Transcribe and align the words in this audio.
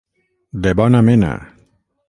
De 0.63 0.73
bona 0.81 1.03
mena. 1.11 1.33